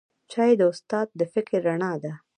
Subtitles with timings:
[0.31, 2.13] چای د استاد د فکر رڼا ده